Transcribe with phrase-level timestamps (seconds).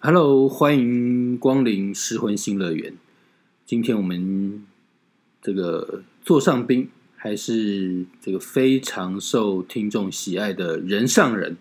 [0.00, 2.94] Hello，欢迎光临失婚新乐园。
[3.66, 4.64] 今天我们
[5.42, 11.56] 这个座上宾还是这个非常受听众喜爱的人上人。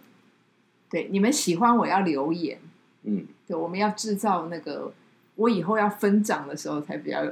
[0.87, 2.61] 对，你们喜欢我要留言，
[3.05, 4.93] 嗯，对，我们要制造那个
[5.33, 7.31] 我以后要分掌的时候才比较有。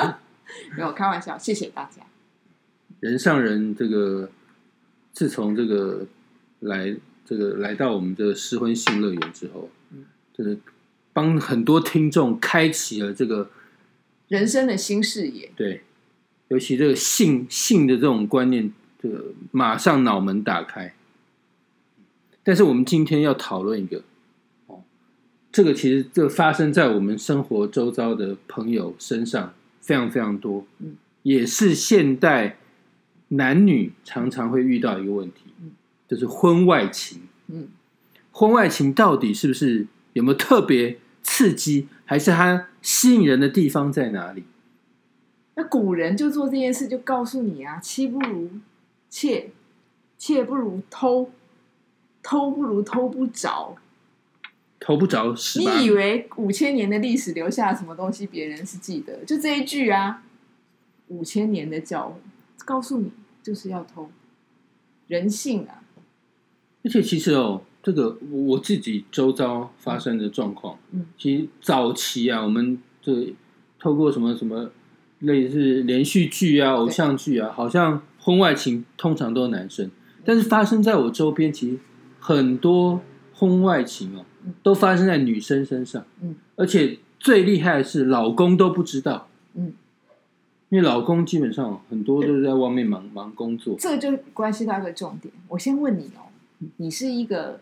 [0.74, 2.02] 没有开玩笑，谢谢大家。
[3.00, 4.30] 人上人这个
[5.12, 6.06] 自从这个
[6.60, 6.96] 来
[7.26, 10.06] 这个来到我们的失婚新乐园之后，嗯
[10.40, 10.58] 就是
[11.12, 13.50] 帮很多听众开启了这个
[14.28, 15.82] 人生的新视野，对，
[16.48, 20.94] 尤其这个性性的这种观念，这个马上脑门打开。
[22.42, 24.02] 但是我们今天要讨论一个，
[24.68, 24.82] 哦，
[25.52, 29.52] 这个其实这发生在我们生活周遭的朋友身上
[29.82, 32.56] 非常非常多，嗯，也是现代
[33.28, 35.72] 男女常常会遇到一个问题，嗯
[36.08, 37.20] 就是婚外情。
[37.48, 37.68] 嗯，
[38.32, 44.44] 婚外情到底是不是有没有特别刺激，还是它吸引人的地方在哪里？
[45.54, 48.50] 那古人就做这件事，就告诉你啊，妻不如
[49.08, 49.50] 妾，
[50.16, 51.30] 妾不如偷，
[52.22, 53.76] 偷不如偷不着。
[54.78, 59.22] 偷不着十八你以为五千年的历史留下什么东西，别人是记得？
[59.26, 60.22] 就这一句啊，
[61.08, 64.10] 五千年的教诲告诉你，就是要偷。
[65.06, 65.82] 人性啊，
[66.82, 73.34] 而且其实哦，这个我我自己周遭发生的状况，嗯，其实早期啊，我们这
[73.78, 74.70] 透过什么什么
[75.20, 79.90] 类似连续剧啊、偶像剧啊，好像婚外情通常都是男生，
[80.24, 81.78] 但是发生在我周边，其实
[82.18, 83.00] 很多
[83.32, 89.72] 婚外情哦嗯，都发生在女生身上，嗯，而且最厉害的是老公都不知道，嗯，
[90.68, 95.32] 因为老公基本上很多都是在外面忙忙工作，这个就关系到一个重点。
[95.48, 96.28] 我先问你哦，
[96.76, 97.60] 你是一个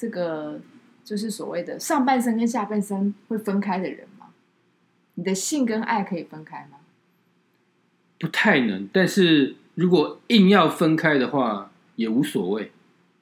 [0.00, 0.58] 这个
[1.04, 4.28] 就是所谓的上半身跟下半身会分开的人吗？
[5.16, 6.78] 你的性跟爱可以分开吗？
[8.18, 12.72] 不太能，但是如果硬要分开的话，也无所谓。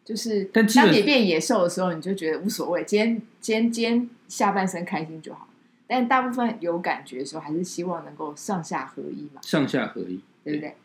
[0.05, 5.49] 就是但当你变野兽的时候，你就觉得无所谓，今天今天今天下半身开心就好。
[5.89, 10.77] 但大部分有感觉的时候，还是希望能够上下合一嘛，上下合一，对不对？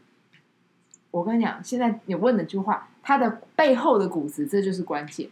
[1.12, 5.30] 我跟你讲，现在你问的句话，它的背后的骨子，这就是关键。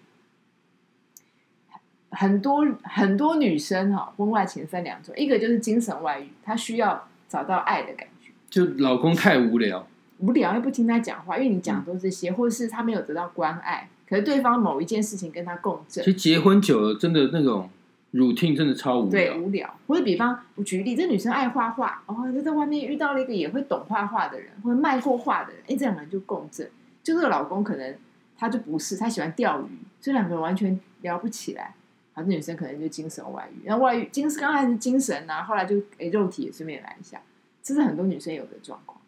[2.12, 8.32] 很多很多女生哈，婚外情分两种，一个就是精神外遇，她需要找到爱的感觉。
[8.50, 9.88] 就老公太无聊，
[10.20, 17.70] 无聊又不听她讲话，因为你讲的都是这些，或者是她没有得到关爱，可是对方某一件事情跟她共振其，实结婚久了，真的那种
[18.14, 19.40] routine 真的超无聊对。
[19.40, 19.74] 无聊。
[19.88, 26.70] 或者比方我举例，这女生爱画画，哦，她在外面遇到了一个也会懂画画的人，或者卖过画的人，哎，这两个人就共振。
[27.02, 27.96] 就这个老公可能
[28.38, 31.74] 他就不是，他喜欢钓鱼，这两个人完全聊不起来。
[32.14, 37.22] 好，这女生可能就精神外遇，然后外遇精神刚开始精神啊，后来就诶肉体也顺便来一下，
[37.64, 39.00] 这是很多女生有的状况。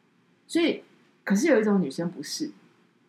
[0.47, 0.83] 所以，
[1.23, 2.51] 可是有一种女生不是，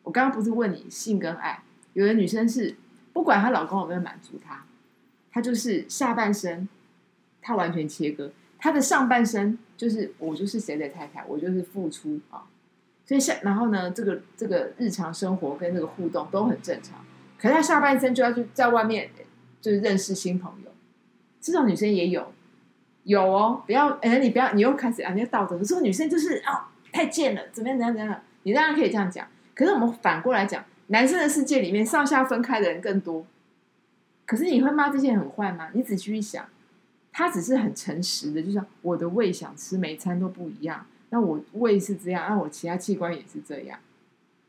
[0.03, 1.63] 我刚刚不是问你性跟爱，
[1.93, 2.75] 有的女生是
[3.13, 4.65] 不管她老公有没有满足她，
[5.31, 6.69] 她就是下半身
[7.41, 12.45] 她完全切割，她的上半身就是我就是谁的太太，我就是付出啊。
[13.07, 17.05] 所以下然后呢，这个这个日常生活跟这个互动都很正常，
[17.39, 19.11] 可是她下半身就要去在外面
[19.65, 20.71] 就是认识新朋友，
[21.41, 22.31] 这种女生也有，
[23.05, 33.25] 有哦，不要哎，你不要你又开始啊，你要道德，这个女生就是哦太贱了，怎么样怎样怎样，你当然可以这样讲，可是我们反过来讲，男生的世界里面上下分开的人更多，
[34.27, 35.71] 可是你会骂这些人很坏吗？
[35.73, 36.47] 你仔细去想，
[37.11, 43.79] 他只是很诚实的，就像我的胃想吃每餐都不一样，那我胃是这样，那我其他器官也是这样，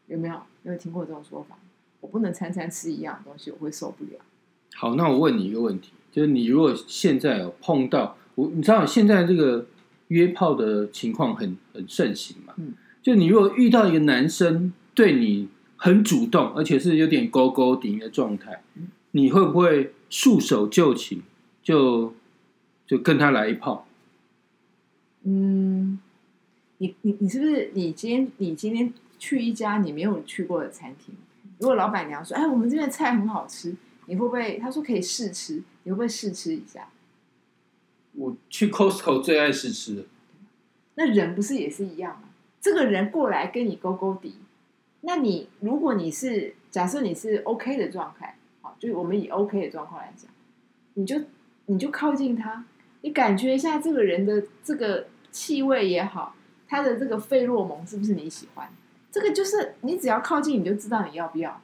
[0.07, 0.33] 有没有？
[0.33, 1.57] 有没有听过这种说法？
[2.01, 4.19] 我不能餐餐吃一样的东西，我会受不了。
[4.73, 9.67] 好，那我问你一个问题，就是你如果现在有碰到我，你知道现在这个
[10.09, 12.53] 约炮的情况很很盛行嘛？
[12.57, 21.21] 嗯，就你如果遇到一个男生对你很主动，而且是有点勾勾顶的状态，嗯你会不会束手就擒，
[21.63, 22.13] 就
[22.85, 23.87] 就跟他来一炮？
[25.23, 25.97] 嗯，
[26.79, 31.15] 你你你是不是你今天你今天去一家你没有去过的餐厅？
[31.59, 33.73] 如果老板娘说：“哎，我们这边的菜很好吃。”
[34.05, 34.57] 你会不会？
[34.57, 36.89] 他说可以试吃，你会不会试吃一下？
[38.13, 40.05] 我去 Costco 最爱试吃的，
[40.95, 42.29] 那人不是也是一样吗？
[42.61, 44.35] 这个人过来跟你勾勾底，
[45.01, 50.31] 那你如果你是假设你是 OK 的状态，好，就是我们以 OK 的状况来讲，
[50.93, 51.21] 你就
[51.65, 52.65] 你就靠近他，
[53.01, 56.35] 你感觉一下这个人的这个气味也好，
[56.67, 58.73] 他的这个费洛蒙是不是你喜欢？
[59.11, 61.61] 这个就是你只要靠近你就知道你要不要。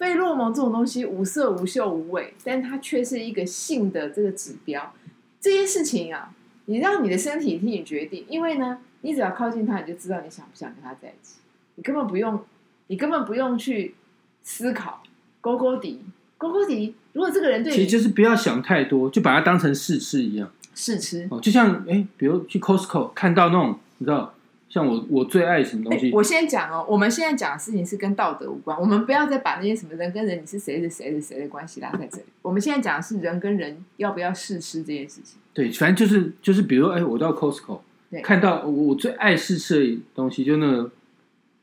[0.00, 4.94] 费洛蒙这种东西无色无嗅无味，但它却是一个性的这个指标。
[5.38, 6.32] 这些事情啊，
[6.64, 11.34] 你让你的身体替你决定，因为呢，你只要靠近它，你就知道你想不想跟它在一起。
[11.74, 12.42] 你根本不用，
[12.86, 13.94] 你根本不用去
[14.42, 15.02] 思考
[15.42, 16.00] 勾勾底，
[16.38, 16.94] 勾勾底。
[17.12, 21.38] 如果这个人对你其实就是不要想太多，就把它当成试吃一样试吃，哦。
[21.42, 24.32] 就像哎，比如去 Costco 看到那种，你知道，
[24.70, 32.24] 像我我最爱什么东西，哎我先讲哦，我们现在讲的事情是跟道德无关，我们不要再把那些什么人跟人你是谁是谁是谁的关系拉在这里。
[32.40, 35.40] 我们现在讲的是人跟人要不要试吃这件事情。
[35.52, 37.80] 对，反正就是就是，比如哎，我到 Costco
[38.10, 40.90] 对看到我我最爱试吃的东西，就那个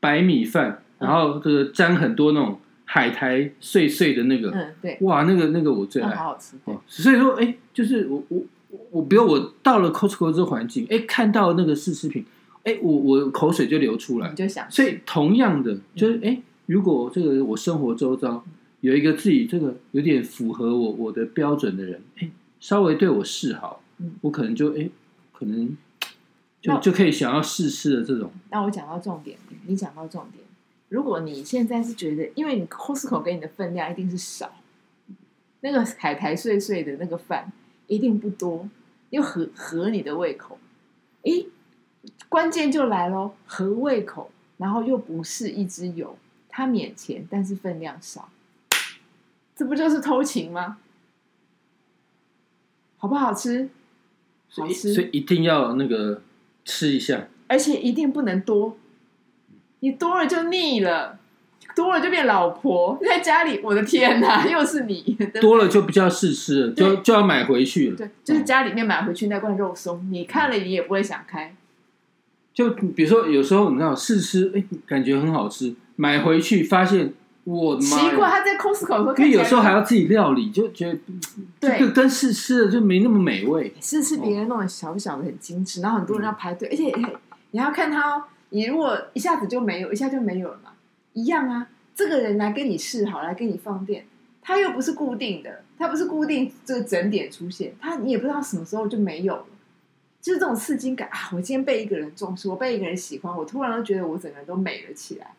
[0.00, 6.14] 白米饭，然后这个沾很多那种海苔碎碎的那个，嗯，对，哇，那个那个我最那爱。
[6.14, 6.56] 好好吃。
[6.64, 12.24] 对哦，所以说，哎，就是我我我我，比如我到了 Costco 这个环境，哎，看到那个试吃品，
[12.68, 14.36] 哎，我我口水就流出来你。
[14.36, 18.44] 就想，所以同样的，就是哎，如果这个我生活周遭
[18.82, 22.30] 有一个自己这个有点符合我我的标准的人，哎，
[22.60, 24.90] 稍微对我示好嗯，我可能就哎，
[25.32, 25.74] 可能
[26.60, 28.30] 就就可以想要试试的这种。
[28.50, 30.44] 那我讲到重点，你讲到重点。
[30.90, 34.52] 如果你现在是觉得，因为你 Costco 给你的分量一定是少，
[35.60, 37.50] 那个海苔碎碎的那个饭
[37.86, 38.68] 一定不多，
[39.10, 40.58] 又合合你的胃口。
[41.22, 41.46] 诶，
[42.28, 46.16] 关键就来咯，合胃口，然后又不是一支油，
[46.48, 48.28] 它免钱，但是分量少，
[49.56, 50.78] 这不就是偷情吗？
[52.98, 53.68] 好不好吃？
[54.50, 56.20] 好吃所以一定要那个
[56.64, 57.28] 吃一下。
[57.46, 58.76] 而且一定不能多，
[59.80, 61.18] 你多了就腻了，
[61.74, 62.98] 多了就变老婆。
[63.00, 67.96] 在家里，我的天哪， 又是你，多了就不叫试吃了，就就要买回去了。
[67.96, 71.54] 对，就是家里面买回去那罐肉松，你看了你也不会想开。
[72.58, 77.14] 就比如说，有时候你知道试吃，哎，感觉很好吃，买回去发现，
[77.44, 78.10] 我的妈呀！
[78.10, 80.98] 奇怪，他在 Costco 的时候因为看起来，有时候还要自己料理，就觉得
[81.60, 83.72] 对这个跟试吃的就没那么美味。
[83.80, 87.12] 试吃别人那种小小的很精致，然后很多人要排队，而且哎
[87.52, 90.72] 你还要看他哦，你如果一下子就没有，一下就没有了嘛，
[91.12, 91.68] 一样啊。
[91.94, 94.04] 这个人来跟你试好，来跟你放电，
[94.42, 99.46] 他又不是固定的，他不是固定这个整点出现，他你也不知道什么时候就没有了。
[100.20, 101.30] 就是这种刺激感啊！
[101.32, 105.34] 我今天被一个人重视，我被一个人喜欢，我突然都觉得我整个人都美了起来。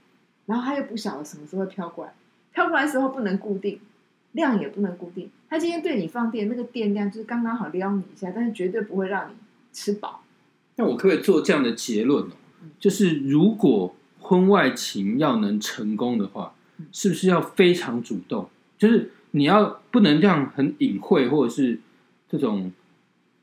[0.45, 2.13] 然后他又不晓得什么时候会飘过来，
[2.53, 3.79] 飘过来的时候不能固定，
[4.31, 5.29] 量也不能固定。
[5.49, 9.35] 他今天对你放电，那个电量就是刚刚好撩你一下，但是绝对不会让你
[9.71, 10.23] 吃饱。
[10.75, 12.25] 那我可不可以做这样的结论？
[12.79, 18.49] 就是如果婚外情要能成功的话嗯，是不是要非常主动？
[18.77, 21.79] 就是你要不能这样很隐晦，或者是
[22.29, 22.71] 这种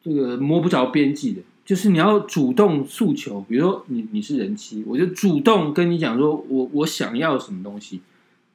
[0.06, 3.40] 这个摸不着边际的，就是你要主动诉求。
[3.40, 8.02] 比如说你你是人妻，我就主动跟你讲说我我想要什么东西，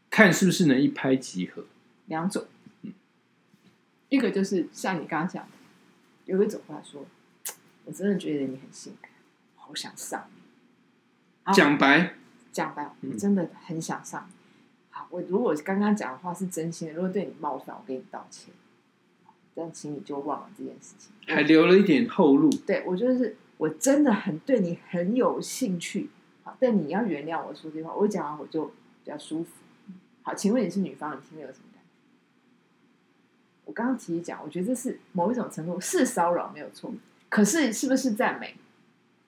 [0.10, 1.66] 看是不是能一拍即合。
[2.06, 2.46] 两种，
[2.84, 2.94] 嗯
[4.08, 5.50] 一个就是像你刚刚讲的，
[6.24, 7.06] 有一种话说，
[7.84, 9.12] 我真的觉得你很性感，
[9.58, 11.54] 好想上你。
[11.54, 12.14] 讲白，
[12.54, 14.36] 讲白，嗯我真的很想上你。
[14.90, 18.54] 好，我如果刚刚讲的话是真心的，如果对你冒犯，我给你道歉。
[19.56, 21.12] 但请你就忘了这件事情。
[21.28, 22.50] 还留了一点后路。
[22.66, 26.10] 对我就是我真的很对你很有兴趣，
[26.44, 28.72] 好，但你要原谅我说这句话，我讲完我就比
[29.06, 29.50] 较舒服。
[30.24, 31.90] 好，请问你是女方，你听了有什么感觉？
[33.66, 36.94] 我刚刚提议讲，我觉得这是某一种程度是骚扰没有错，
[37.30, 38.56] 可是是不是赞美？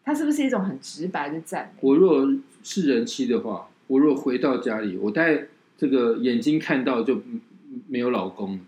[0.03, 1.79] 它是不是一种很直白的赞美？
[1.81, 2.27] 我如果
[2.61, 5.47] 是人妻的话，我若回到家里，我大概
[5.77, 7.41] 这个眼睛看到就嗯
[7.87, 8.59] 没有老公了，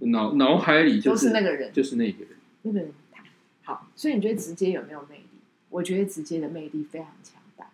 [0.00, 2.28] 脑脑海里就都是那个人，就是那个人。
[2.62, 3.22] 那个人他
[3.62, 5.24] 好，所以你觉得直接有没有魅力？
[5.70, 7.66] 我觉得直接的魅力非常强大，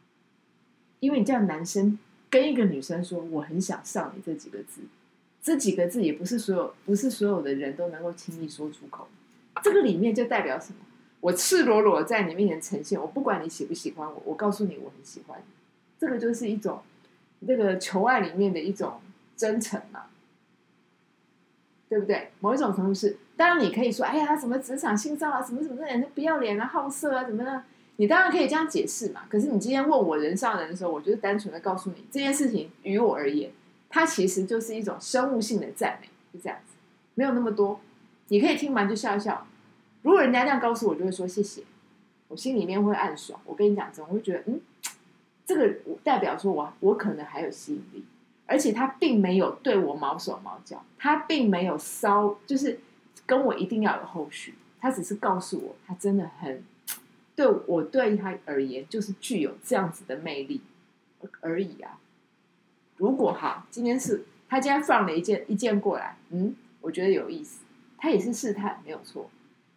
[1.00, 1.99] 因为你这样男生
[2.29, 4.81] 跟一个女生说“我很想上你”这几个字，
[5.43, 9.09] 这几个字也不是所有不是所有的人都能够轻易说出口。
[9.62, 10.79] 这个里面就代表什么？
[11.21, 15.53] 我赤裸裸在你面前呈现，我不管你喜不喜欢我，我告诉你我很喜欢你，
[15.99, 16.81] 这个就是一种
[17.41, 19.00] 那个求爱里面的一种
[19.37, 20.05] 真诚嘛。
[21.90, 22.30] 对不对？
[22.38, 27.64] 某一种程度是，当然你可以说，哎呀，什么职场性骚扰，什么什么的人不要脸啊、好色啊，怎么的？
[27.97, 29.23] 你当然可以这样解释嘛。
[29.28, 33.50] 可是你今天问我人上人的时候，我就是单纯的告诉你，这件事情于我而言，
[33.88, 36.76] 它其实就是一种生物性的赞美，是这样子，
[37.16, 37.80] 没有那么多。
[38.28, 39.44] 你可以听完就笑一笑。
[40.02, 41.64] 如果人家这样告诉我，就会说谢谢，
[42.28, 43.40] 我心里面会暗爽。
[43.44, 44.61] 我跟你讲真，我会觉得，嗯，
[45.44, 48.04] 这个代表说我我可能还有吸引力。
[48.50, 52.80] 而且他并没有对我毛手毛脚，他并没有骚，就是
[53.25, 54.57] 跟我一定要有后续。
[54.80, 56.64] 他只是告诉我，他真的很
[57.37, 60.62] 对我对他而言，就是具有这样子的魅力
[61.40, 62.00] 而已啊。
[62.97, 67.61] 如果哈，今天是他今天放了一件一件过来，嗯，我觉得有意思，
[67.97, 69.30] 他也是试探，没有错。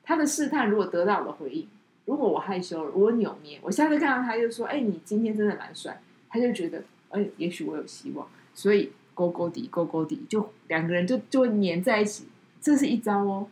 [0.03, 1.67] 他的试探如果得到我的回应，
[2.05, 12.25] 如果我害羞了，我扭捏，我下次看到他就说：“哎、你今天真的蛮帅。”他就觉得，哎、也许我有希望，所以勾勾底勾勾底，就两个人就就会黏在一起，
[12.61, 13.47] 这是一招哦。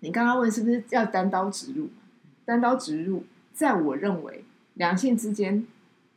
[0.00, 1.88] 你刚刚问是不是要单刀直入？
[2.44, 5.66] 单刀直入，在我认为两性之间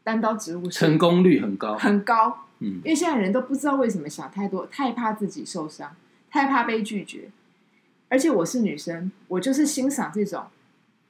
[0.03, 1.75] 单刀直入是成功率很高。
[1.77, 5.95] 很高，嗯，因为现在人都不知道为什么想太多，太怕自己受伤，
[6.29, 7.29] 太怕被拒绝。
[8.09, 10.45] 而且我是女生，我就是欣赏这种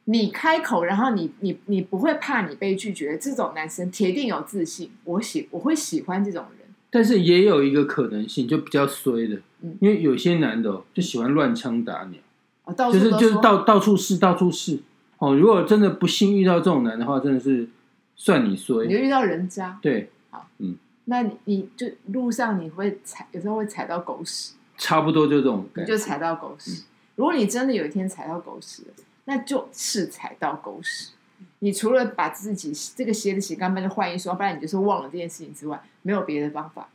[0.05, 4.91] 你开口，然后你你你不会怕你被拒绝这种男生，铁定有自信。
[5.05, 6.58] 我喜我会喜欢这种人。
[6.91, 14.79] 但是也有一个可能性，就比较衰的，嗯因为有些男的、哦、就喜欢乱枪打鸟，就是就是到到处试到处试。
[15.19, 17.67] 哦，如果真的不幸遇到这种男的话，真的是
[18.15, 18.99] 算你衰你衰。
[18.99, 24.53] 就遇到人渣，对，好，嗯那你你就路上你会踩，有时候会踩到狗屎。
[24.77, 25.91] 差不多就这种你感觉。
[25.91, 26.85] 就踩到狗屎。
[27.15, 28.83] 如果你真的有一天踩到狗屎，
[29.25, 31.09] 那就是踩到狗屎。
[31.59, 36.89] 你除了把自己这个鞋子洗干净就换一双，不然你就是忘了这件事情之外，没有别的方法。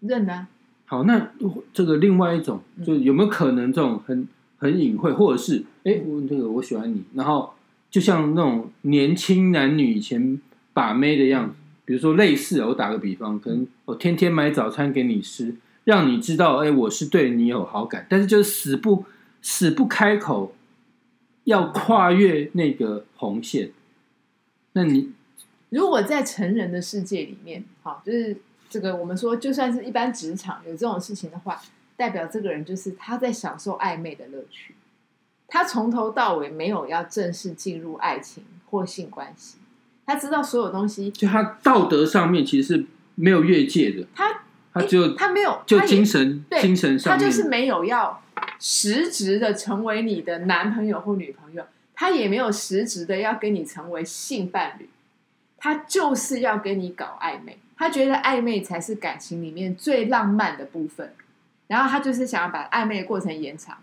[0.00, 0.46] 认啊，
[0.84, 1.30] 好，那
[1.72, 4.28] 这个另外一种，嗯就有没有可能这种很
[4.58, 7.54] 很隐晦，或者是哎，我这个我喜欢你，然后
[7.90, 10.40] 就像那种年轻男女以前
[10.72, 11.54] 把妹的样子，
[11.84, 19.04] 比如说类似，我打个比方，可能我天天买早餐给你吃，让你知道，哎，我是对你有好感，但是就是死不
[19.42, 20.54] 死不开口，
[21.44, 23.70] 要跨越那个红线，
[24.78, 25.10] 那你
[25.70, 28.36] 如果在成人的世界里面，好，就是
[28.70, 31.60] 这个我们说，就算是一般职场有这种事情的话，
[31.96, 34.76] 代表这个人就是他在享受暧昧的乐趣，
[35.48, 39.56] 他从头到尾没有要正式进入爱情或性关系，
[40.06, 44.42] 他知道所有东西，就他道德上面其实是没有越界的，他
[44.72, 48.22] 他就他没有，就精神对精神上他，就是没有要
[48.60, 51.64] 实质的成为你的男朋友或女朋友，
[52.00, 54.88] 他也没有实质的要跟你成为性伴侣，
[55.56, 61.12] 他就是要跟你搞暧昧，他觉得暧昧才是感情里面最浪漫的部分，
[61.66, 63.78] 然后他就是想要把暧昧的过程延长，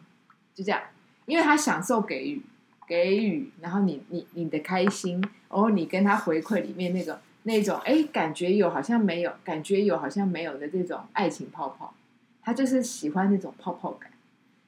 [0.54, 0.82] 就这样，
[1.26, 2.42] 因为他享受给予
[2.88, 5.20] 给予，然后你你你的开心，
[5.50, 11.94] 然后你跟他回馈里面那个那种哎感觉有好像没有，感觉有好像没有的这种爱情泡泡。
[12.42, 14.10] 他就是喜欢那种泡泡感。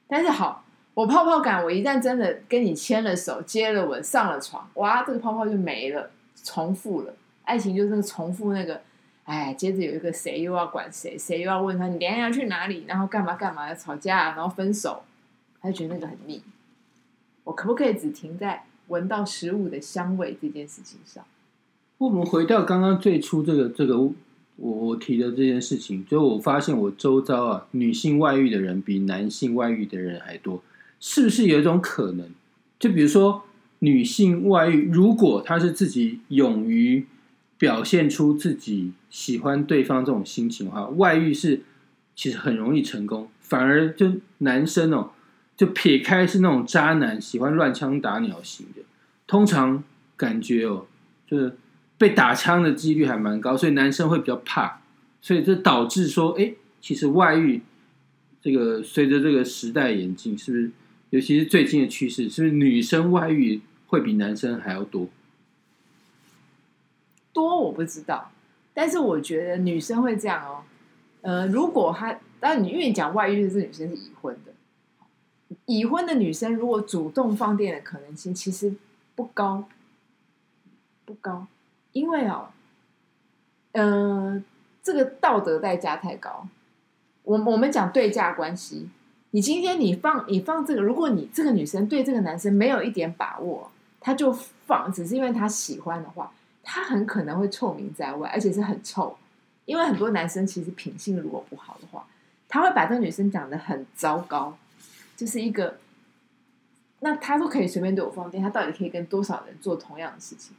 [0.06, 0.64] 但是好，
[0.98, 6.10] 我泡泡感，我一旦真的跟你牵了手、接了吻、上了床，哇，这个泡泡就没了，
[6.42, 7.14] 重复了。
[7.44, 8.80] 爱情就是重复那个，
[9.22, 15.04] 哎，接着有一个谁又要管谁，谁又要问他你等下要去哪里，然后干嘛干嘛，要吵架，然后分手，
[15.60, 16.42] 他就觉得那个很腻。
[17.44, 21.24] 我可不可以只停在闻到食物的香味这件事情上？
[21.98, 24.12] 我们回到刚刚最初这个这个我
[24.56, 30.60] 我提的这件事情，就我发现我周遭啊，女性外遇的人比男性外遇的人还多，
[31.00, 32.28] 是不是有一种可能？
[32.78, 33.44] 就比如说
[33.80, 37.06] 女性外遇，如果她是自己勇于
[37.56, 41.62] 表现出自己喜欢对方这种心情的话，外遇是
[42.14, 45.10] 其实很容易成功，反而就男生哦，
[45.56, 48.82] 就撇开是那种渣男喜欢乱枪打鸟型的，
[49.26, 49.82] 通常
[50.16, 50.86] 感觉哦，
[51.26, 51.56] 就是
[51.96, 54.80] 被打枪的几率还蛮高，所以男生会比较怕，
[55.20, 57.62] 所以这导致说，哎，其实外遇
[58.40, 60.70] 这个随着这个时代演进，是不是？
[61.10, 65.08] 尤其是最近的趋势，是不是女生外遇会比男生还要多？
[67.32, 68.30] 多我不知道，
[68.74, 70.64] 但是我觉得女生会这样哦。
[71.22, 74.52] 呃，如果她，当然你因为你讲外遇，这女生是已婚的，
[75.66, 78.74] 已婚的女生如果主动放电的可能性其实
[79.14, 79.68] 不高，
[81.04, 81.46] 不高，
[81.92, 82.50] 因为哦，
[83.72, 84.42] 呃，
[84.82, 86.48] 这个道德代价太高。
[87.22, 88.88] 我我们讲对价关系，
[89.30, 93.70] 你今天你放你放这个，如果你这个女生对这个男生没有一点把握，
[94.00, 94.32] 她就
[94.66, 96.32] 放，只是因为她喜欢的话，
[96.62, 99.16] 他很可能会臭名在外，而且是很臭。
[99.64, 102.06] 因为很多男生其实品性如果不好的话，
[102.48, 104.56] 他会把这个女生讲的很糟糕，
[105.14, 105.78] 就是一个，
[107.00, 110.56] 那他都可以随便对我放电，他到底可以跟多少人做同样的事情？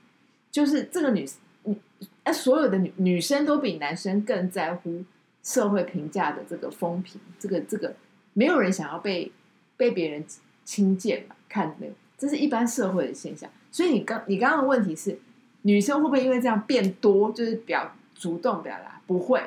[0.51, 1.27] 就是这个女，
[1.63, 1.75] 女，
[2.23, 5.03] 哎，所有的女女生都比男生更在乎
[5.41, 7.95] 社会评价的这个风评，这个这个
[8.39, 9.29] 没有人想要被
[9.75, 10.23] 被别人
[10.63, 13.49] 轻贱嘛，看那个，这是一般社会的现象。
[13.69, 15.19] 所以你刚你刚刚的问题是，
[15.63, 19.01] 女生会不会因为这样变多，就是表主动表达？
[19.05, 19.41] 不会，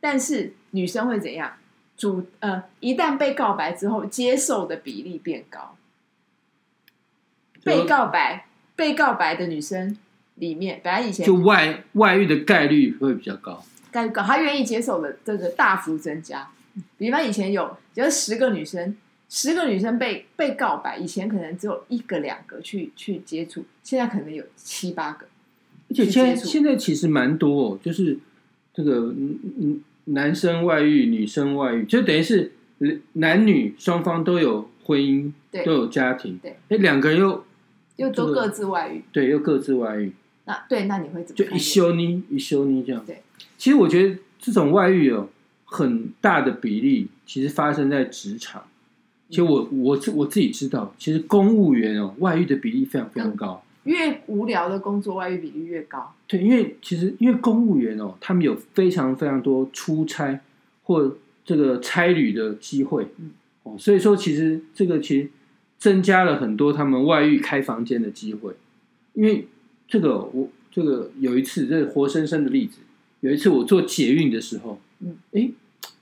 [0.00, 1.54] 但是女生会怎样？
[1.96, 5.74] 主呃，一旦被告白之后，接受的比例变高。
[7.64, 9.96] 被告白被告白的女生
[10.34, 13.64] 里面，本来以前就外外遇的概率会比较高。
[13.90, 16.50] 概率高，她愿意接受的这个大幅增加。
[16.98, 18.96] 比方以前有，就是十个女生，
[19.28, 25.26] 十个女生被被告白，以前可能只有一个两个去去接触，现在可能有七八个。
[25.88, 28.18] 而且现在现在其实蛮多哦，就是
[28.74, 29.14] 这个
[30.06, 32.52] 男生外遇、女生外遇，就等于是
[33.14, 37.44] 男女双方都有婚姻，对都有家庭，对，哎，两个人又
[37.96, 40.12] 又都各自外遇，对又各自外遇，
[40.44, 41.58] 那对，那你会怎么就一？
[41.58, 43.04] 休呢一休呢这样。
[43.06, 43.22] 对，
[43.56, 45.28] 其实我觉得这种外遇有
[45.66, 48.64] 很大的比例，其实发生在职场。
[49.28, 53.62] 其实我我自我自己知道，其实公务员哦，外遇的比例非常非常高。
[53.82, 56.14] 越无聊的工作，外遇比例越高。
[56.28, 60.40] 对，因为其实因为公务员哦，他们有非常非常多出差
[60.84, 63.32] 或这个差旅的机会，嗯，
[63.64, 65.28] 哦，所以说其实这个其实
[65.78, 68.52] 增加了很多他们外遇开房间的机会。
[69.14, 69.48] 因为
[69.88, 72.78] 这个我这个有一次，这是活生生的例子。
[73.26, 75.52] 有一次我做捷运的时候，嗯，诶，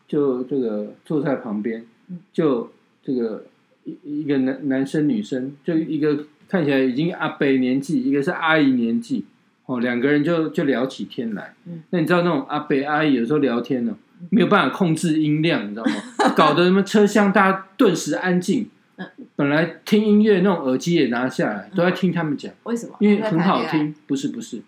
[0.07, 2.71] 就这个坐在旁边嗯，就
[3.03, 3.47] 这个
[3.85, 9.25] 一一个男男生女生，就一个看起来已经阿伯年纪，一个是阿姨年纪，
[9.65, 11.55] 哦，两个人就就聊起天来。
[11.67, 13.97] 嗯那你知道那种阿伯阿姨有时候聊天呢，
[14.31, 15.93] 没有办法控制音量，你知道吗？
[16.37, 19.07] 搞得什么车厢大家顿时安静嗯。
[19.37, 22.95] 本来听音乐那种耳机也拿下来，都在听他们讲，为什么？
[23.01, 23.65] 因为很好。
[23.67, 23.95] 听。
[24.07, 24.61] 不是不是，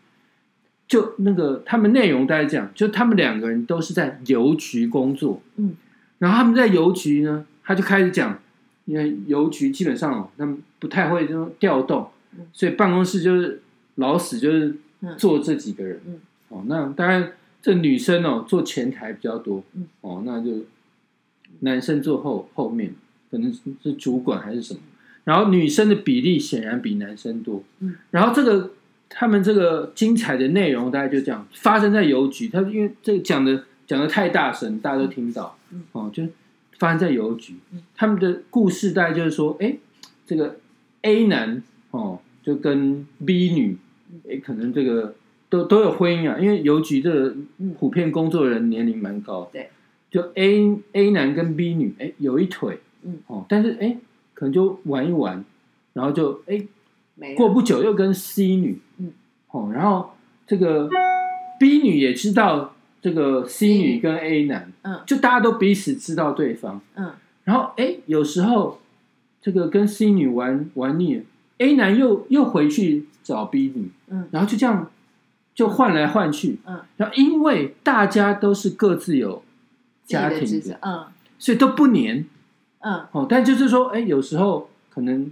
[0.88, 5.74] 就那个他们内容大概这样，就他们两个人都是在邮局工作，嗯，
[6.18, 8.38] 然后他们在邮局呢，他就开始讲，
[8.84, 13.60] 因为邮局基本上哦，他们不太会这种调动嗯，所以办公室就是
[13.96, 15.16] 老死就是嗯。
[15.18, 16.20] 坐这几个人，嗯。
[16.48, 19.86] 哦，那当然这女生哦坐前台比较多，嗯。
[20.00, 20.64] 哦，那就
[21.60, 22.94] 男生坐后后面，
[23.30, 24.80] 可能是是主管还是什么，
[25.24, 28.70] 然后女生的比例显然比男生多，嗯，然后这个
[29.08, 35.82] 他们这个精彩的内容大概就这样发生在邮局，他因为这个讲的讲的太大声，大家都听到，嗯。
[35.92, 36.22] 哦，就
[36.78, 37.54] 发生在邮局。
[37.72, 39.76] 嗯，他们的故事大概就是说，哎，
[40.26, 40.56] 这个
[41.02, 43.76] A 男哦就跟 B 女，
[44.28, 45.14] 哎，可能这个
[45.48, 47.74] 都都有婚姻啊，因为邮局这个嗯。
[47.78, 49.70] 普遍工作人年龄蛮高，对，
[50.10, 53.96] 就 A A 男跟 B 女，哎，有一腿，嗯，哦，但是哎，
[54.34, 55.44] 可能就玩一玩，
[55.92, 56.66] 然后就哎
[57.14, 58.80] 没过不久又跟 C 女，嗯，
[59.56, 60.10] 哦，然后
[60.46, 60.88] 这个
[61.58, 65.00] B 女也知道这个 C 女跟 A 男，嗯。
[65.06, 67.12] 就大家都彼此知道对方，嗯。
[67.44, 68.80] 然后哎，有时候
[69.40, 71.22] 这个跟 C 女玩玩腻了
[71.58, 74.28] ，A 男又又回去找 B 女，嗯。
[74.30, 74.90] 然后就这样
[75.54, 79.42] 就换来换去，嗯，然后因为大家都是各自有
[80.04, 81.06] 家庭的，嗯。
[81.38, 82.26] 所以都不黏
[82.80, 83.26] 嗯，哦。
[83.28, 85.30] 但就是说，哎，有时候可能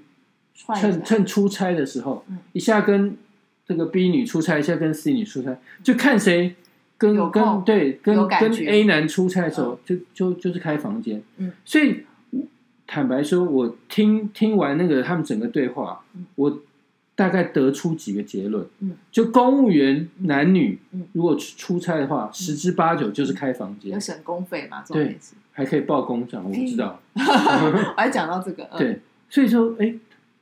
[0.77, 3.17] 趁趁出差的时候嗯，一下跟
[3.67, 6.55] 这个 B 女出差，一下跟 C 女出差，就看谁
[6.99, 11.23] 跟跟对跟跟 A 男出差的时候，就就就是开房间。
[11.39, 12.05] 嗯，所以
[12.87, 16.61] 坦白说，我听听完那个他们整个对话嗯，我
[17.15, 18.67] 大概得出几个结论。
[18.81, 24.83] 嗯，就公务员男女嗯如果出出差的话，十之八九就是开房间有，省工费嘛？
[24.83, 27.01] 重点是，还可以报公账，我不知道。
[27.15, 29.01] 我还讲到这个，嗯对，
[29.31, 29.95] 所以说，哎，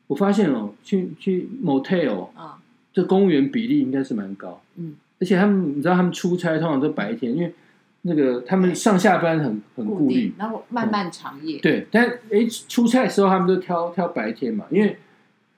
[0.08, 2.50] 我发现哦，去去 motel，嗯
[2.92, 4.60] 这公务员比例应该是蛮高。
[4.76, 7.54] 嗯，而且他们，你知道他们出差通常都白天，因为
[8.02, 10.34] 那个他们上下班很很固顾虑定，。
[10.38, 14.98] 然后漫漫长夜，对，但哎，出差的时候他们都挑挑白天嘛，因为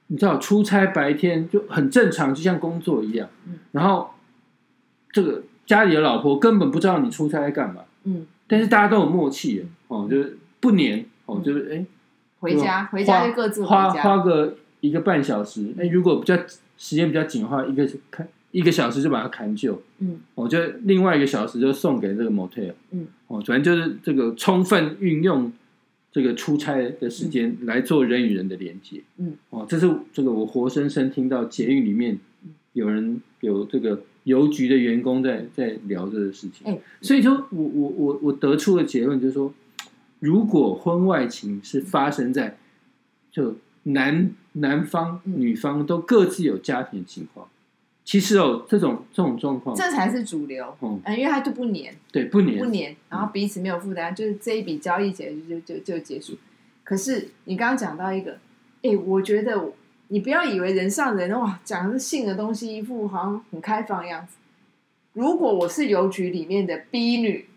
[0.07, 3.29] 你知道出差白天就很正常，就像工作一样。
[3.47, 3.59] 嗯。
[3.73, 4.11] 然后
[5.13, 11.85] 这个家里的老婆根本不知道你出差在干嘛，嗯，但是大家都有默契哦，就是不黏哦，就是哎。
[12.41, 16.37] 回家回家就各自花，花个一个半小时，哎，如果比较
[16.77, 20.21] 时间比较紧的话，一个看一个小时就把它砍就，嗯。
[20.35, 25.53] 我就另外一个小时就送给这个 motel，嗯，哦，反正就是这个充分运用
[26.13, 32.51] 这个出差的时间来做人与人的连接，嗯，哦，这是这个我活生生听到捷运里面嗯。
[32.75, 36.79] 有人有这个邮局的员工在在聊这个事情，哎。
[37.01, 39.53] 所以说我我我我得出的结论就是说，
[40.19, 42.57] 如果婚外情是发生在
[43.31, 47.49] 就男男方、嗯女方都各自有家庭的情况，
[48.05, 50.77] 其实哦，这种这种状况，这才是主流。
[50.81, 56.37] 嗯，嗯，因为他就不黏，对，不黏不，黏，然后彼此没有负担，就是这一笔交易结就就就就结束。
[56.83, 58.39] 可是你刚刚讲到一个，
[58.83, 59.75] 哎，我觉得我
[60.09, 64.37] 你不要以为人上人哇，讲的是性的东西，一副好像很开放的样子。
[65.15, 67.49] 如果我是邮局里面的 B 女，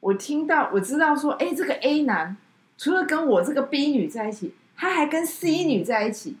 [0.00, 2.36] 我听到我知道说，哎，这个 A 男
[2.78, 6.36] 除了跟我这个 B 女在一起，他还跟 C 女在一起，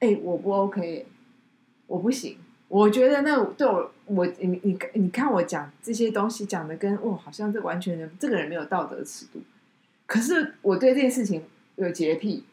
[0.00, 1.06] 哎，我不 OK，
[1.86, 2.36] 我不行，
[2.68, 9.40] 我觉得那对我我你你你看我讲这些东西讲的跟哦，好像这完全人这个人没有道德尺度。
[10.04, 11.42] 可是我对这件事情
[11.76, 12.44] 有洁癖，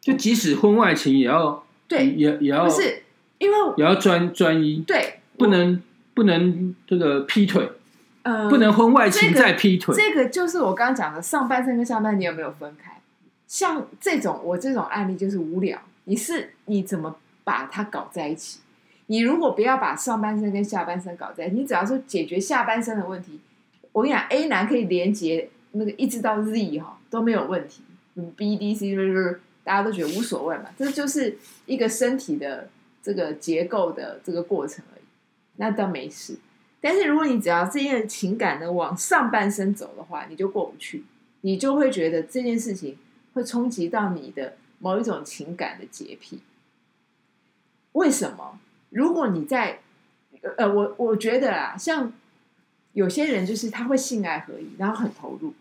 [0.00, 3.04] 就即使婚外情也要对，也也要不是
[3.38, 5.80] 因为也要专专一，对不能
[6.12, 7.70] 不能这个劈腿，
[8.22, 9.94] 呃不能婚外情再劈腿。
[9.94, 12.90] 这个就是我刚刚讲的上半身跟下半身有没有分开？
[13.46, 18.60] 像这种我这种案例就是无聊，你是你怎么把它搞在一起？
[19.06, 23.38] 你如果不要把上半身跟下半身搞在一起，你只要说解决下半身的问题，
[23.92, 27.82] 我跟你讲，A 男可以连接那个一直到 Z 哈都没有问题，
[28.14, 28.96] 嗯，B、D、C
[29.62, 32.68] 大家都觉得无所谓嘛，这就是一个身体的
[33.02, 35.04] 这个结构的这个过程而已，
[35.56, 36.38] 那倒没事。
[36.80, 41.04] 但是如果你只要这件情感呢往上半身走的话，你就过不去，
[41.40, 42.98] 你就会觉得这件事情
[43.34, 46.40] 会冲击到你的某一种情感的洁癖。
[47.92, 48.58] 为什么？
[48.90, 49.80] 如果你在
[50.56, 52.12] 呃，我我觉得啊，像
[52.92, 55.54] 有些人就是他会性爱合一，然后很投入，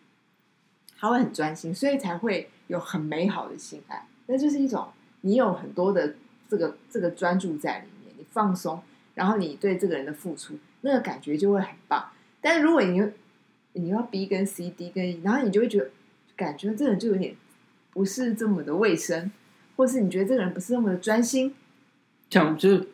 [0.98, 4.08] 他会很专心，所以才会有很美好的性爱。
[4.28, 4.90] 那就是一种
[5.22, 6.16] 你有很多的
[6.50, 8.82] 这个这个专注在里面，你放松，
[9.16, 12.10] 然后你对这个人的付出，那个感觉就会很棒。
[12.42, 13.02] 但是如果你
[13.74, 15.90] 你要 B 跟 C、D 跟然后你就会觉得
[16.36, 17.36] 感觉这个人就有点
[17.94, 19.32] 不是这么的卫生，
[19.76, 21.54] 或是你觉得这个人不是那么的专心，
[22.30, 22.88] 这样就是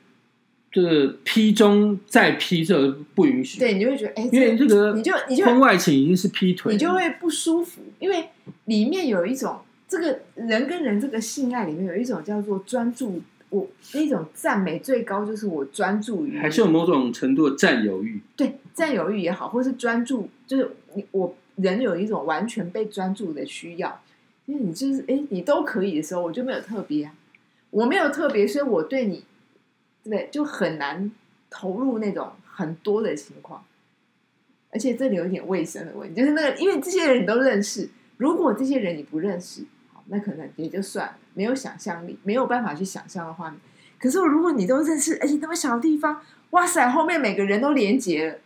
[0.72, 8.30] 这个批中再批，这不允许。，对你就会觉得哎，因为这个你就你就婚外情已经是劈腿，你就会不舒服，因为
[8.66, 18.22] 里面有一种这个人跟人这个性爱里面有一种叫做专注，我那种赞美最高就是我专注于还是有某种程度的占有欲。
[18.36, 24.00] 对占有欲也好，或是专注，就是你我人有一种完全被专注的需要，
[24.50, 27.14] 因为你就是哎你都可以的时候，我就没有特别啊，
[27.70, 29.24] 我没有特别，所以我对你
[30.04, 31.12] 对就很难
[31.52, 33.64] 投入那种很多的情况。
[34.72, 43.60] 而且这里有点卫生的问题，就是那个，因为这些人你都认识，如果这些人你不认识，好，那可能也就算了，没有想象力，没有办法去想象的画面。
[44.00, 48.40] 可是如果你都认识，而且那么小的地方，哇塞，后面每个人都连接了，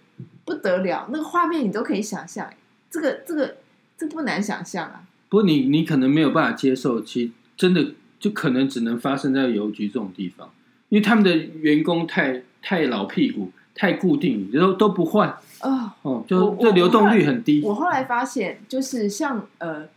[0.43, 2.53] 不得了，那个画面你都可以想象，
[2.89, 3.55] 这个这个
[3.97, 5.05] 这不难想象啊。
[5.33, 10.53] 不过你你可能没有办法接受，其实真的就可能只能发生在邮局这种地方，
[10.89, 17.63] 因为他们的员工太太老屁股，太固定，都都不换哦，哦，就这流动率很低。
[17.63, 19.89] 我后来发现，就是像呃，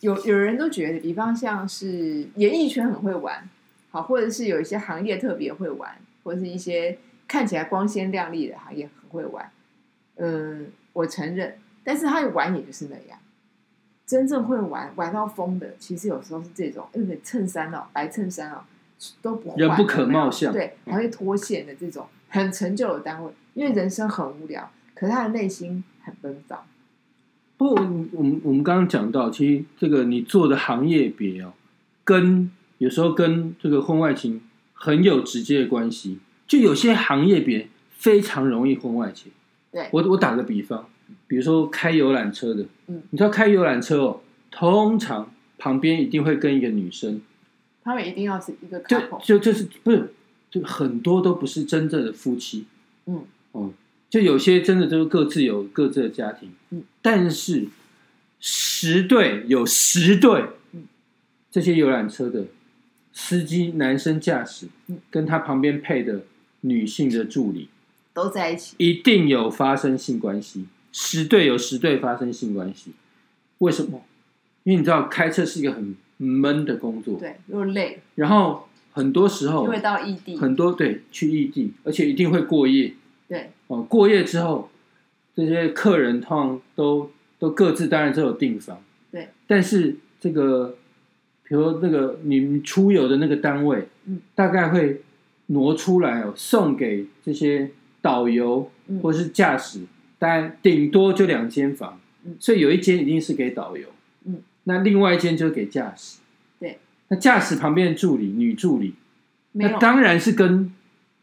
[0.00, 3.48] 有有人都觉得，比方像是演艺圈很会玩，
[3.92, 9.50] 好，或者是有一些行业特别会玩，或者是一些看起来光鲜亮丽的行业很会玩。
[10.16, 13.18] 嗯，我承认，但是他玩也就是那样。
[14.06, 18.62] 真正会玩玩到疯的，其实有时候是这种，因为衬衫哦，白衬衫哦
[19.20, 26.58] 都不换人不可貌相对，还会脱线的这种很成就的单位，因为人生很无聊，可是他的内心很奔放。
[27.56, 31.52] 不我们我们刚刚讲到，其实这个你做的行业别哦，
[32.04, 34.42] 跟有时候跟这个婚外情
[34.74, 36.18] 很有直接的关系。
[36.48, 39.32] 就有些行业别非常容易婚外情。
[39.70, 40.86] 对我我打个比方，
[41.26, 47.20] 比如说开游览车的，嗯，你知道开游览车哦，通常旁边一定会跟一个女生，
[47.82, 50.12] 他们一定要是一个就就就是不是，
[50.50, 52.66] 就很多都不是真正的夫妻，
[53.06, 53.72] 嗯，哦，
[54.10, 57.68] 就有些真的都各自有各自的家庭，嗯，但是
[58.40, 60.84] 十对有十对，嗯，
[61.50, 62.46] 这些游览车的
[63.12, 64.98] 司机男生驾驶，嗯。
[65.10, 66.22] 跟他旁边配的
[66.62, 67.68] 女性的助理，
[68.14, 68.74] 都在一起。
[68.78, 72.92] 一定有发生性关系，十对有十对发生性关系，
[73.58, 74.02] 为什么？
[74.64, 82.94] 因为你知道开车是一个很闷的工作，对，又累，然后很多时候又会到异地，很多对去异地，而且一定会过夜
[83.26, 83.82] 对，哦。
[83.82, 84.70] 过夜之后，
[85.34, 89.30] 这些客人通常都都各自当然都有订房，对。
[89.48, 90.76] 但是这个，
[91.42, 95.02] 比如那个你们出游的那个单位，嗯，大概会
[95.46, 99.80] 挪出来哦，送给这些导游嗯或是驾驶，
[100.22, 102.36] 当然顶多就两间房，嗯。
[102.38, 103.88] 所以有一间一定是给导游，
[104.24, 106.20] 嗯，那另外一间就是给驾驶，
[106.60, 106.78] 对。
[107.08, 108.94] 那驾驶旁边的助理女助理，
[109.50, 110.72] 那当然是跟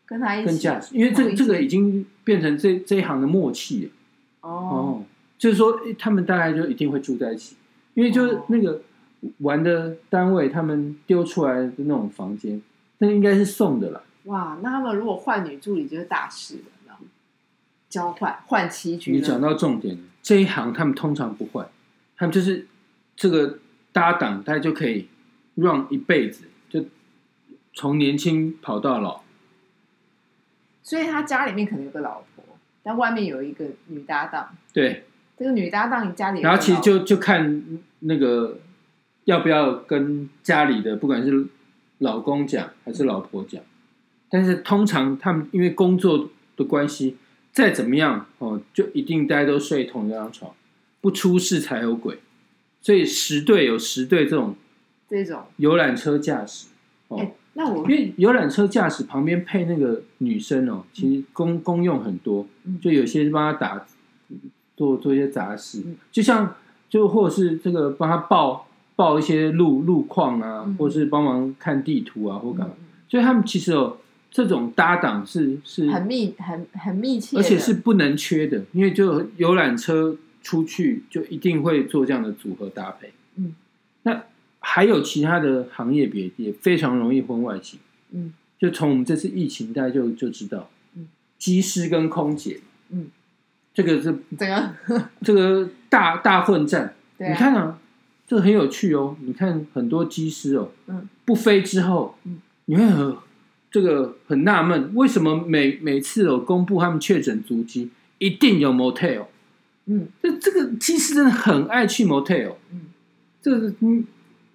[0.06, 3.86] 跟他一起跟驾驶，因为这个这个已经变成这这一行的默契。
[3.86, 3.92] 了
[4.42, 5.04] 哦，哦，
[5.38, 7.56] 就是说他们大概就一定会住在一起，
[7.94, 8.46] 因为就是哦。
[8.50, 8.82] 那个
[9.40, 12.62] 玩的单位他们丢出来的那种房间，
[12.98, 14.04] 那应该是送的啦。
[14.26, 16.64] 哇，那他们如果换女助理就是大事了，
[17.89, 21.67] 交换换棋局，你讲到重点，这一行他们通常不换，
[22.15, 22.67] 他们就是
[23.15, 23.60] 这个
[23.91, 25.08] 搭档，大概就可以
[25.56, 26.86] run 一辈子，就
[27.73, 29.21] 从年轻跑到老。
[30.84, 32.43] 所以他家里面可能有个老婆，
[32.84, 34.56] 但外面有一个女搭档。
[34.71, 35.06] 对，
[35.38, 37.63] 这个女搭档你家里然后其实就就看
[37.99, 38.60] 那个
[39.25, 41.47] 要不要跟家里的不管是
[41.99, 43.62] 老公讲还是老婆讲，
[44.30, 47.17] 但是通常他们因为工作的关系，
[47.52, 50.52] 再怎么样哦，就一定大家都睡同一张床，
[51.02, 52.20] 不出事才有鬼，
[52.82, 54.56] 所以十对有十对这种
[55.08, 56.68] 这种，游览车驾驶
[57.08, 63.86] 哦哎、，那我因为游览车驾驶旁边配那个女生哦，其实公公用很多嗯，就有些是帮他打
[64.78, 66.56] 做做一些杂事嗯，就像
[66.90, 72.86] 就或者是这个帮他报报一些路路况啊嗯，或是帮忙看地图啊或干嘛，嗯。
[73.10, 73.98] 所以他们其实有
[74.32, 83.12] 这种搭档是是，很密很很密切，而且是不能缺的，因为就游览车出去就一定会做这样的组合搭配。
[83.36, 83.56] 嗯，
[84.04, 84.24] 那
[84.60, 87.80] 还有其他的行业别也非常容易婚外情。
[88.12, 93.08] 嗯就从我们这次疫情，大家就就知道，嗯，机师跟空姐，嗯，
[93.74, 94.76] 这个是整个
[95.24, 96.94] 这个大大混战。
[97.18, 97.80] 对啊你看啊，
[98.28, 99.15] 这个很有趣哦。
[99.22, 103.15] 你看很多机师哦，嗯，不飞之后，嗯，你会很
[103.72, 109.26] 这个很纳闷，为什么每每次有公布他们确诊足迹，一定有 motel？
[109.86, 112.88] 嗯这这个机师真的很爱去 motel，嗯
[113.42, 114.06] 这个嗯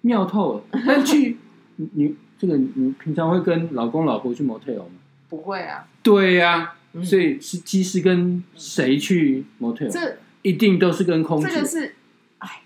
[0.01, 0.63] 妙透了。
[0.85, 1.37] 但去
[1.77, 4.91] 你你这个你平常会跟老公老婆去 motel 吗？
[5.27, 9.89] 不会啊，对呀、嗯所以是机师跟谁去 motel？
[9.89, 11.47] 这一定都是跟空姐。
[11.49, 11.95] 这个是，
[12.37, 12.61] 哎，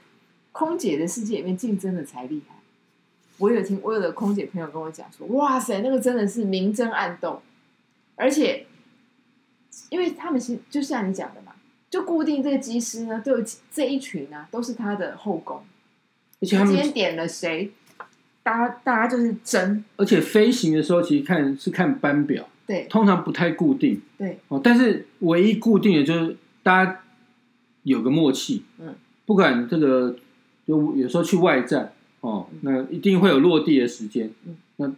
[0.52, 2.59] 空姐的世界里面竞争的才厉害。
[3.39, 7.41] 我有听，我有的空姐朋友跟我讲说，哇塞，那个真的是明争暗斗，
[8.15, 8.67] 而且，
[9.89, 11.54] 因为他们是就像你讲的嘛，
[11.89, 15.63] 就固定这个机师呢，都有这一群呢、都是他的后宫。
[16.41, 17.71] 而且他们今天点了谁，
[18.43, 24.60] 大家大家就是争，而且飞行的时候，其实看是看班表，对通常不太固定对，哦。
[24.63, 27.02] 但是唯一固定的就是大家
[27.84, 30.15] 有个默契，嗯，不管这个
[30.65, 34.32] 就有时候去外站哦，那一定会有落地的时间。
[34.45, 34.91] 嗯那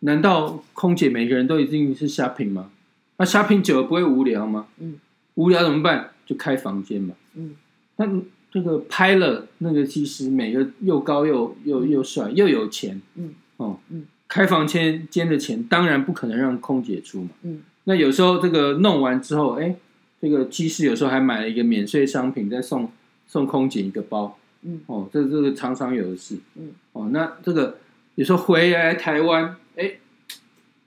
[0.00, 2.70] 难道空姐每个人都一定是 shopping 吗？
[3.16, 4.68] 那 shopping 久了不会无聊吗？
[4.78, 4.94] 嗯，
[5.34, 6.10] 无聊怎么办？
[6.24, 7.14] 就开房间嘛。
[7.34, 7.56] 嗯
[7.96, 8.06] 那
[8.50, 17.30] 这个拍了那个技师，每个又高又又又帅又有钱，嗯哦，嗯，开房间间的钱当然不可能让空姐出嘛。
[17.42, 19.74] 嗯那有时候这个弄完之后，哎，
[20.20, 22.88] 这个技师有时候还买了一个免税商品，再送
[23.26, 24.38] 送空姐一个包，
[24.68, 24.80] 嗯。
[24.86, 27.78] 哦，这这个常常有的事，嗯，哦，那这个
[28.14, 29.92] 有时候回来台湾，哎，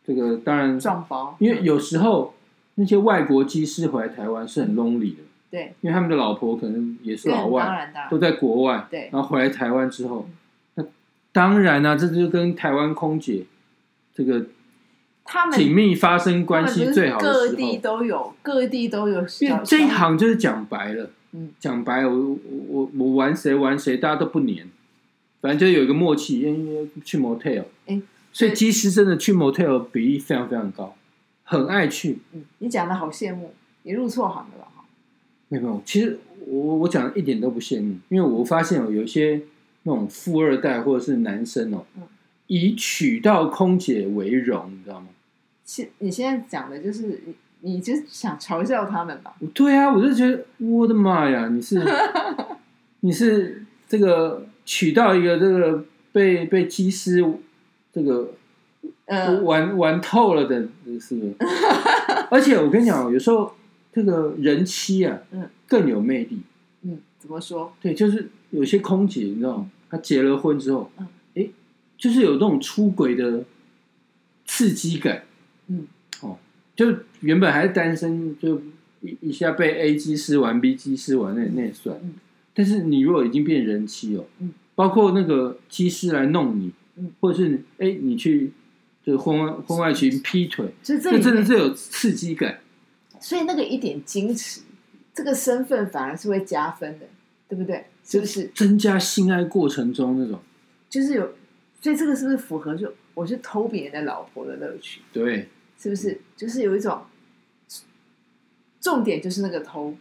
[0.06, 2.34] 这个当然，撞包，因为有时候
[2.76, 8.10] 那些外国机师回来台湾是很 lonely 的，对，因为他们的老婆可能也是老外，然当然。
[8.10, 9.10] 都在国外，对。
[9.12, 10.28] 然后回来台湾之后，
[10.76, 10.84] 那
[11.32, 13.46] 当然啊，这就跟台湾空姐
[14.14, 14.46] 这个
[15.24, 17.78] 他们紧密发生关系最好的时各地。
[17.78, 19.50] 都有，各地都有因。
[19.50, 24.66] 为这一行就是讲白了，嗯，讲白了，我我我我玩谁玩谁，大家都不黏，
[25.40, 28.02] 反正就有一个默契，因为去 motel，哎
[28.34, 30.96] 所以机师真的去 motel 比例非常非常高，
[31.44, 32.20] 很爱去。
[32.32, 34.68] 嗯，你讲的好羡慕，你入错行了吧？
[34.76, 34.86] 哈，
[35.50, 39.42] 没有，其实我我讲的一点都不羡慕，因为我发现哦，有一些
[39.84, 42.04] 那种富二代或者是男生哦嗯，
[42.48, 45.08] 以娶到空姐为荣，你知道吗？
[45.66, 47.20] 现你现在讲的就是
[47.62, 49.34] 你，就想嘲笑他们吧？
[49.54, 51.84] 对啊，我就觉得我的妈呀，你是
[53.02, 57.24] 你是这个娶到一个这个被被机师
[57.94, 58.34] 这个
[59.06, 60.62] 嗯，玩玩透了的，
[61.00, 61.36] 是不是？
[62.30, 63.54] 而且我跟你讲，有时候
[63.92, 66.42] 这个人妻啊，嗯，更有魅力。
[66.84, 67.74] 嗯，怎么说？
[67.82, 69.70] 对，就是有些空姐，你知道吗？
[69.90, 71.48] 她结了婚之后，嗯，哎，
[71.98, 73.44] 就是有那种出轨的
[74.46, 75.24] 刺激感。
[75.68, 75.86] 嗯，哦，
[76.82, 78.60] 就原本还是单身，就
[79.02, 81.96] 一一下被 A 机师玩，B 机师玩，那那也算。
[82.02, 82.16] 嗯
[82.54, 88.52] 但是你如果已经变人妻哦，嗯，包括那个机师来弄你，嗯，或者是哎你去
[89.06, 92.60] 这婚外婚外情劈腿，所以这这真的是有刺激感。
[93.22, 94.62] 所以那个一点矜持，
[95.14, 97.06] 这个身份反而是会加分的，
[97.48, 97.86] 对不对？
[98.04, 98.52] 是不是？
[98.54, 100.38] 增加性爱过程中那种，
[100.90, 101.34] 就是有，
[101.80, 105.00] 所以这个是不是符合就我是偷别人的老婆的乐趣？
[105.14, 105.48] 对，
[105.82, 106.22] 是不是？
[106.38, 107.06] 就是有一种
[108.80, 109.96] 重点就是那个头，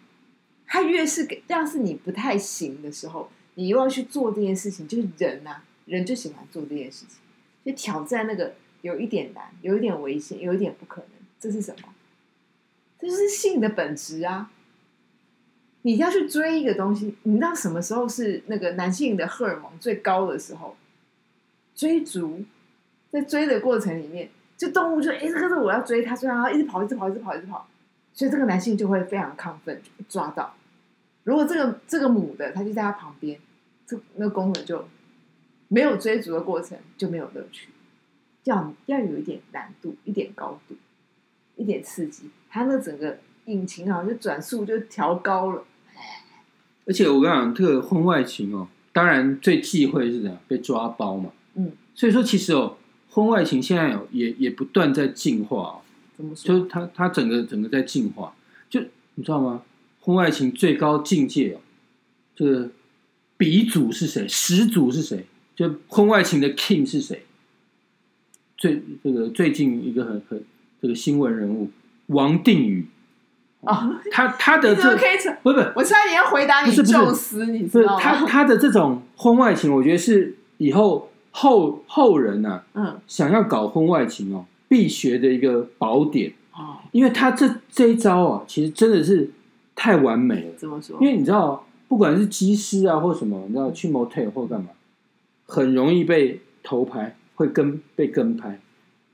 [0.66, 7.18] 他越是给，要是你不太行的时候，你又要去做这件事情，就是人呐、人就喜欢做这件事情，
[7.64, 11.94] 就挑战那个有一点难，有一点危险，有一点不可能，这是什么？
[12.98, 14.52] 这就是性的本质啊！
[15.82, 20.76] 你要去追一个东西，你知道什么时候是那个男性的荷尔蒙最高的时候？
[21.74, 22.44] 追逐，
[23.10, 24.28] 在追的过程里面，
[24.60, 27.66] 就动物就哎，这个是我要追它，追它，一直跑，一直跑，一直跑，一直跑，
[28.12, 30.54] 所以这个男性就会非常亢奋，就被抓到。
[31.24, 33.40] 如果这个这个母的，它就在他旁边，
[33.86, 34.84] 这那个公的就
[35.68, 37.70] 没有追逐的过程，就没有乐趣。
[38.44, 40.74] 要要有一点难度，一点高度，
[41.56, 45.64] 一点刺激，它那整个引擎好像就转速就调高了。
[46.86, 51.30] 而且我跟你讲，这个婚外情哦，当然最忌讳是怎样被抓包嘛。
[51.54, 52.76] 嗯，所以说其实哦，
[53.10, 55.80] 婚外情现在也也不断在进化哦，
[56.16, 56.48] 怎么说？
[56.48, 58.34] 就是它它整个整个在进化，
[58.68, 58.80] 就
[59.16, 59.62] 你知道吗？
[60.00, 61.60] 婚外情最高境界哦，
[62.34, 62.70] 这个
[63.36, 64.26] 鼻祖是谁？
[64.28, 65.26] 始祖是谁？
[65.54, 67.24] 就婚外情的 king 是谁？
[68.56, 70.44] 最这个最近一个很很
[70.80, 71.70] 这个新闻人物
[72.06, 72.86] 王定宇，
[73.60, 74.82] 哦，他他的这？
[74.82, 78.00] 不是不是我差点要回答你不是不是宙斯，你知道吗？
[78.00, 89.30] 他他的这种婚外情，我觉得是以后后后人呐、嗯，想要搞婚外情哦必学的一个宝典，哦，因为他这这一招啊，其实真的是
[89.74, 90.52] 太完美了。
[90.56, 91.06] 怎么说因？
[91.06, 94.70] 为你知道，不管是机师啊或什么，你知道去 motel 或干嘛，
[95.46, 98.60] 很容易被偷拍，会跟被跟拍，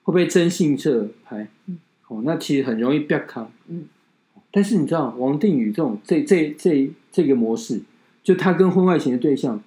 [0.02, 1.78] 会被征信社拍嗯。
[2.08, 3.46] 哦，那其实很容易被坑。
[3.68, 3.84] 嗯，
[4.52, 7.80] 但是你知道，王定宇这种这这这这个模式，
[8.22, 9.60] 就他跟婚外情的对象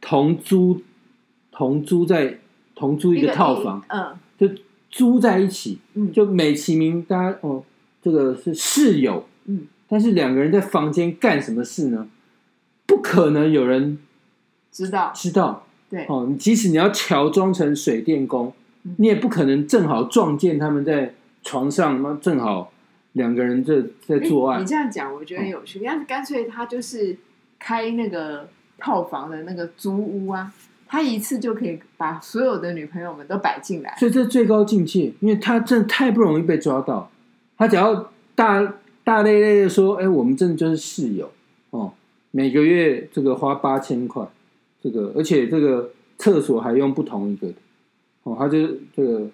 [0.00, 0.82] 同租
[1.60, 2.38] 同租在
[2.74, 4.48] 同租一个套房，嗯就
[4.90, 7.62] 租在一起，嗯，就美其名大家哦，
[8.00, 12.08] 这个是室友，嗯，但是两个人在房间干什么事呢？
[12.86, 13.98] 不可能有人
[14.72, 16.26] 知道，知道对，哦。
[16.30, 22.72] 你即使你要乔装成水电工嗯，你也不可能正好撞见他们在床上，那正好
[23.12, 23.74] 两个人在
[24.06, 24.66] 在做爱诶你。
[24.66, 25.80] 这样讲，我觉得很有趣。
[25.80, 27.18] 要是干脆他就是
[27.58, 30.50] 开那个套房的那个租屋啊，
[30.90, 33.94] 他一次就可以把所有的女朋友们都摆进来。
[33.96, 37.08] 所以这是最高境界，因为他真的太不容易被抓到。
[37.56, 38.74] 他只要大
[39.04, 41.30] 大咧咧的说：“哎，我们真的就是室友
[41.70, 41.92] 哦，
[42.32, 44.26] 每个月这个花八千块，
[44.82, 47.54] 这个而且这个厕所还用不同一个的
[48.24, 49.28] 哦，他就这个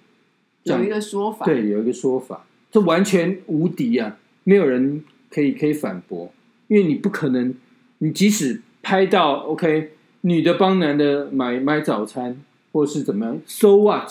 [0.62, 6.30] 这有一个说法，对有一个说法，这完全无敌啊，没有人可以可以反驳，
[6.68, 7.54] 因为你不可能，
[7.98, 9.92] 你即使拍到 OK，
[10.26, 14.10] 女的帮男的买买早餐或是怎么样，so what？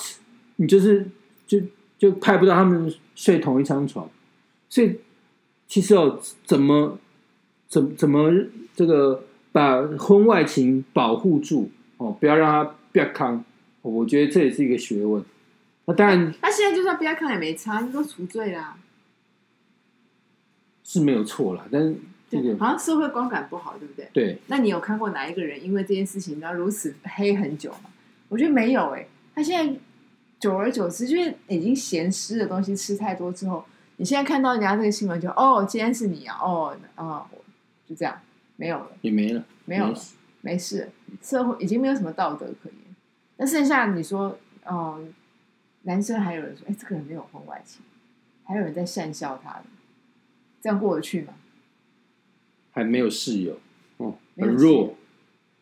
[0.55, 1.05] 你就是
[1.45, 1.59] 就
[1.97, 4.09] 就拍不到他们睡同一张床，
[4.69, 4.97] 所以
[5.67, 6.97] 其实哦，怎么
[7.67, 8.31] 怎怎么
[8.73, 13.43] 这个把婚外情保护住哦，不要让它变康，
[13.81, 15.21] 哦我觉得这也是一个学问。
[15.83, 18.77] 那当然他现在就算不要康也没差，你都除罪啦。
[20.81, 21.93] 是没有错啦，但是
[22.29, 24.09] 这对，个好像社会观感不好，对不对？
[24.13, 27.91] 对那你有看过哪一个人因为这件事情然后如此黑很久吗？
[28.29, 29.79] 我觉得没有哎、他现在
[30.39, 33.63] 久而久之，就是已经咸湿的东西吃太多之后，
[33.97, 37.25] 你现在看到人家这个新闻就哦，今天是你啊，哦啊、
[37.87, 38.19] 就这样
[38.55, 39.99] 没有了，也没了，没有了，
[40.41, 40.89] 没事，
[41.21, 42.77] 社会已经没有什么道德可言。
[43.37, 44.99] 那剩下你说，哦、
[45.83, 47.81] 男生还有人说，哎，这个人没有婚外情，
[48.43, 49.65] 还有人在讪笑他的，
[50.61, 51.33] 这样过得去吗？
[52.75, 53.57] 还没有室友
[53.97, 54.95] 哦，很弱，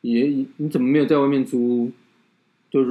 [0.02, 1.92] 也你怎么没有在外面租屋？
[2.72, 2.82] 就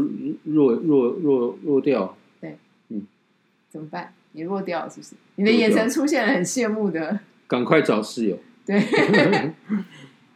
[0.45, 2.57] 弱弱弱弱掉，对，
[2.89, 3.05] 嗯
[3.69, 4.15] 怎么办？
[4.31, 5.17] 你弱掉了是不是？
[5.35, 8.39] 你的眼神出现了很羡慕的，赶快找室友。
[8.65, 8.81] 对，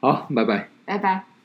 [0.01, 0.69] 好，拜拜。
[0.85, 1.36] 拜拜。